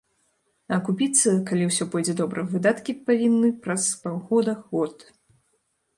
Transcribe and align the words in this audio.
Акупіцца, 0.77 1.33
калі 1.49 1.67
ўсё 1.67 1.87
пойдзе 1.95 2.15
добра, 2.23 2.45
выдаткі 2.53 2.97
павінны 3.11 3.53
праз 3.67 3.83
паўгода-год. 4.07 5.09